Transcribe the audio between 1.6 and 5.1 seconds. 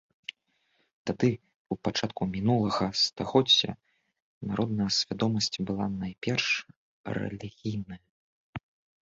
у пачатку мінулага стагоддзя, народная